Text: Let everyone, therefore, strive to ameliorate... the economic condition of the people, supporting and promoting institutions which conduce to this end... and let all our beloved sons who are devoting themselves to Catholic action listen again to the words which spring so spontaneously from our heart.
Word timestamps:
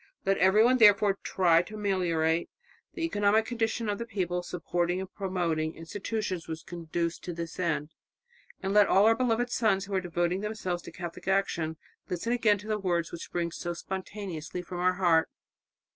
Let 0.25 0.39
everyone, 0.39 0.79
therefore, 0.79 1.19
strive 1.23 1.65
to 1.65 1.75
ameliorate... 1.75 2.49
the 2.95 3.03
economic 3.03 3.45
condition 3.45 3.87
of 3.87 3.99
the 3.99 4.05
people, 4.07 4.41
supporting 4.41 4.99
and 4.99 5.13
promoting 5.13 5.75
institutions 5.75 6.47
which 6.47 6.65
conduce 6.65 7.19
to 7.19 7.33
this 7.33 7.59
end... 7.59 7.93
and 8.63 8.73
let 8.73 8.87
all 8.87 9.05
our 9.05 9.13
beloved 9.15 9.51
sons 9.51 9.85
who 9.85 9.93
are 9.93 10.01
devoting 10.01 10.41
themselves 10.41 10.81
to 10.81 10.91
Catholic 10.91 11.27
action 11.27 11.77
listen 12.09 12.33
again 12.33 12.57
to 12.57 12.67
the 12.67 12.79
words 12.79 13.11
which 13.11 13.25
spring 13.25 13.51
so 13.51 13.73
spontaneously 13.73 14.63
from 14.63 14.79
our 14.79 14.93
heart. 14.93 15.29